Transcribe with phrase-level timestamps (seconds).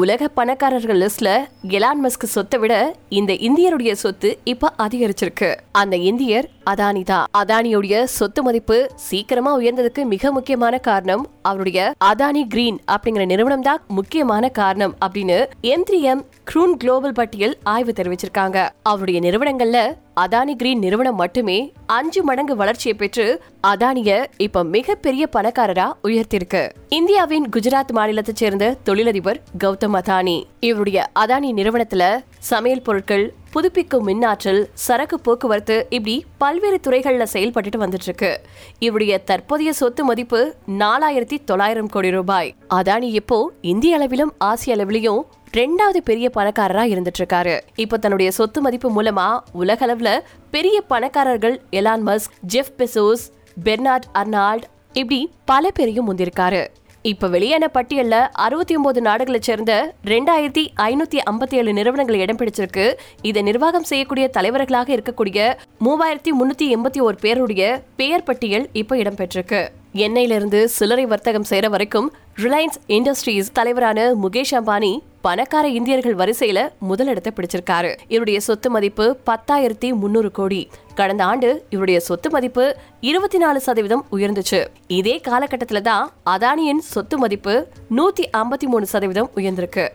[0.00, 1.28] உலக பணக்காரர்கள் லிஸ்ட்ல
[1.68, 5.56] எலான் மஸ்க் சொத்தை விட இந்த இந்தியருடைய சொத்து இப்ப அதிகரிச்சிருக்கு.
[5.72, 7.26] அந்த இந்தியர் அதானி தான்.
[7.38, 14.48] அதானியுடைய சொத்து மதிப்பு சீக்கிரமா உயர்ந்ததுக்கு மிக முக்கியமான காரணம் அவருடைய அதானி கிரீன் அப்படிங்கிற நிறுவனம் தான் முக்கியமான
[14.48, 18.68] காரணம் அப்படின்னு எம் க்ரூன் குளோபல் பட்டியல் ஆய்வு தெரிவிச்சிருக்காங்க.
[18.82, 19.78] அவருடைய நிறுவனங்கள்ல
[20.20, 27.92] அதானி கிரீன் நிறுவனம் மட்டுமே அஞ்சு மடங்கு வளர்ச்சியை பெற்று அதானிய இப்ப மிகப்பெரிய பணக்காரரா உயர்த்திருக்கு இந்தியாவின் குஜராத்
[27.92, 30.42] மாநிலத்தை சேர்ந்த தொழிலதிபர் கௌதம் அதானி.
[30.60, 32.04] இவருடைய அதானி நிறுவனத்துல
[32.38, 38.40] சமையல் பொருட்கள் புதுப்பிக்கும் மின்னாற்றல் சரக்கு போக்குவரத்து இப்படி பல்வேறு துறைகளில் செயல்பட்டுட்டு வந்துட்டு இருக்கு
[38.78, 40.40] இவருடைய தற்போதைய சொத்து மதிப்பு
[40.78, 42.54] நாலாயிரத்தி தொள்ளாயிரம் கோடி ரூபாய்.
[42.74, 45.22] அதானி இப்போ இந்திய அளவிலும் ஆசிய அளவிலையும்
[45.52, 50.18] ரெண்டாவது பெரிய பணக்காரரா இருந்துட்டு இருக்காரு இப்போ தன்னுடைய சொத்து மதிப்பு மூலமா உலக அளவுல
[50.50, 53.24] பெரிய பணக்காரர்கள் Elon Musk Jeff Bezos
[53.64, 56.64] Bernard Arnault இப்படி பல பேரையும் முந்திருக்காரு.
[57.10, 58.28] இப்ப வெளியான பட்டியல்ல?
[58.44, 59.72] அறுபத்தி ஒன்பது நாடுகளை சேர்ந்த
[60.04, 62.94] ரெண்டாயிரத்தி ஐநூத்தி ஐம்பத்தி ஏழு நிறுவனங்கள் இடம் பிடிச்சிருக்கு.
[63.22, 65.52] இதை நிர்வாகம் செய்யக்கூடிய தலைவர்களாக இருக்கக்கூடிய
[65.84, 69.60] மூவாயிரத்தி முன்னூத்தி எண்பத்தி ஒரு பேருடைய பெயர் பட்டியல் இப்ப இடம்பெற்றிருக்கு
[69.92, 74.92] எண்ணெயிலிருந்து சில்லறை வர்த்தகம் செய்யற வரைக்கும் ரிலையன்ஸ் இண்டஸ்ட்ரீஸ் தலைவரான முகேஷ் அம்பானி
[75.24, 77.90] பணக்கார இந்தியர்கள் வரிசையில முதலிடத்தை பிடிச்சிருக்காரு.
[78.08, 80.70] இவருடைய சொத்து மதிப்பு பத்தாயிரத்தி முன்னூறு கோடி.
[80.94, 84.60] கடந்த ஆண்டு இவருடைய சொத்து மதிப்பு இருபத்தி நாலு சதவீதம் உயர்ந்துச்சு.
[84.86, 87.54] இதே காலகட்டத்தில் தான் அதானியின் சொத்து மதிப்பு
[87.96, 89.86] நூத்தி ஐம்பத்தி மூணு சதவீதம் உயர்ந்திருக்கு.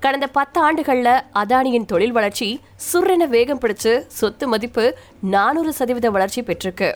[0.00, 2.60] கடந்த பத்து ஆண்டுகள்ல அதானியின் தொழில் வளர்ச்சி
[2.92, 6.90] சுர்ரென வேகம் பிடிச்சு சொத்து மதிப்பு நானூறு சதவீத வளர்ச்சி பெற்றிருக்கு.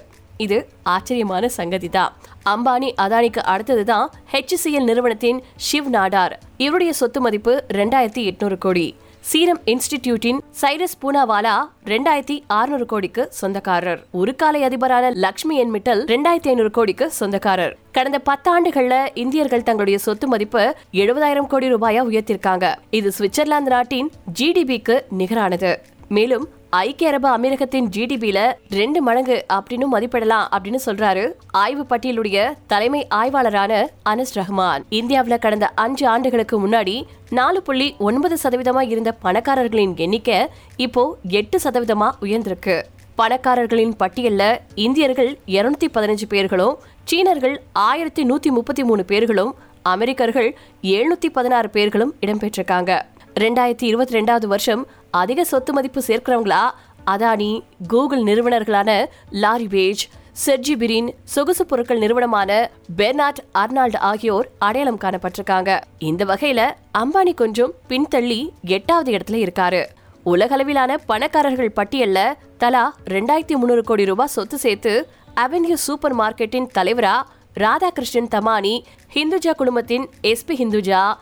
[0.46, 0.58] இது
[0.94, 2.14] ஆச்சரியமான சங்கதி தான்
[2.52, 6.34] அம்பானி அதானிக்கு அடுத்தது தான் ஹெச்சிஎல் நிறுவனத்தின் ஷிவ் நாடார்.
[6.56, 8.88] இவருடைய சொத்து மதிப்பு ரெண்டாயிரத்தி எட்நூறு கோடி.
[9.30, 11.54] சீரம் இன்ஸ்டிடியூட்டின் சைரஸ் பூனாவாலா
[11.90, 14.00] ரெண்டாயிரத்தி அறுநூறு கோடிக்கு சொந்தக்காரர்.
[14.20, 17.74] ஒரு காலை அதிபரான லக்ஷ்மி என் மிட்டல் ரெண்டாயிரத்தி ஐநூறு கோடிக்கு சொந்தக்காரர்.
[17.96, 20.62] கடந்த பத்தாண்டுகள்ல இந்தியர்கள் தங்களுடைய சொத்து மதிப்பு
[21.02, 22.74] எழுபதாயிரம் கோடி ரூபாயா உயர்த்திருக்காங்க.
[22.98, 25.72] இது சுவிட்சர்லாந்து நாட்டின் ஜிடிபிக்கு நிகரானது.
[26.18, 26.46] மேலும்
[26.78, 31.32] ஐக்கிய அரபு அமீரகத்தின் ஜிடிபியில ரெண்டு மடங்கு அப்படின்னு மதிப்பிடலாம் அப்படின்னு சொல்றாரு.
[31.50, 34.82] ஆய்வு பட்டியலுடைய தலைமை ஆய்வாளரான அனஸ் ரஹ்மான்.
[34.88, 40.46] இந்தியாவில் கடந்த அஞ்சு ஆண்டுகளுக்கு முன்னாடி நாலு புள்ளி ஒன்பது சதவீதமா இருந்த பணக்காரர்களின் எண்ணிக்கை
[40.76, 42.82] இப்போ எட்டு சதவீதமா உயர்ந்திருக்கு.
[43.18, 51.70] பணக்காரர்களின் பட்டியல்ல இந்தியர்கள் இருநூத்தி பதினஞ்சு பேர்களும் சீனர்கள் ஆயிரத்தி நூத்தி முப்பத்தி மூணு பேர்களும் அமெரிக்கர்கள் எழுநூத்தி பதினாறு
[51.70, 53.00] பேர்களும் இடம்பெற்றிருக்காங்க.
[53.34, 56.70] ரெண்டாயிரத்தி இருபத்தி ரெண்டாவது வருஷம் அதிக சொத்து மதிப்பு சேர்க்கிறவங்களா?
[57.06, 65.80] அதானி கூகுள் நிறுவனர்களான லாரி பேஜ் செர்ஜி பிரின் சொகுசு பொருட்கள் நிறுவனமான பெர்னார்ட் அர்னால்டு ஆகியோர் அடையாளம் காணப்பட்டிருக்காங்க.
[65.98, 69.84] இந்த வகையில அம்பானி கொஞ்சம் பின்தள்ளி எட்டாவது இடத்துல இருக்காரு.
[70.24, 77.22] உலகளவிலான பணக்காரர்கள் பட்டியல்ல தலா ரெண்டாயிரத்தி முன்னூறு கோடி ரூபாய் சொத்து சேர்த்து அவென்யூ சூப்பர் மார்க்கெட்டின் தலைவரா
[77.54, 81.14] ராதாகிருஷ்ணன் தமானி ஹிந்துஜா குடும்பத்தின் எஸ்பி ஹிந்துஜா.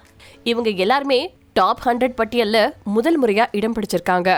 [0.45, 2.59] இவங்க எல்லாருமே டாப் ஹண்ட்ரட் பட்டியல்ல
[2.97, 4.31] முதல் முறையா இடம் பிடிச்சிருக்காங்க.